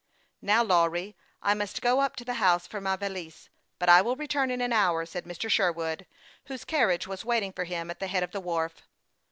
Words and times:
"Now, 0.41 0.63
Lawry, 0.63 1.15
I 1.43 1.53
must 1.53 1.79
go 1.83 1.99
up 1.99 2.15
to 2.15 2.25
the 2.25 2.33
house 2.41 2.65
for 2.65 2.81
my 2.81 2.95
valise; 2.95 3.49
but 3.77 3.87
I 3.87 4.01
will 4.01 4.15
return 4.15 4.49
in 4.49 4.59
an 4.59 4.73
hour," 4.73 5.05
said 5.05 5.25
Mr. 5.25 5.47
Sher 5.47 5.71
wood, 5.71 6.07
whose 6.45 6.65
carriage 6.65 7.05
was 7.05 7.23
waiting 7.23 7.53
for 7.53 7.65
him 7.65 7.91
at 7.91 7.99
the 7.99 8.07
head 8.07 8.23
of 8.23 8.31
the 8.31 8.41
wharf. 8.41 8.81